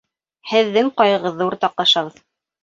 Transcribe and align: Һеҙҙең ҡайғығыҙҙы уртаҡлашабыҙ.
Һеҙҙең 0.53 0.89
ҡайғығыҙҙы 1.01 1.51
уртаҡлашабыҙ. 1.51 2.19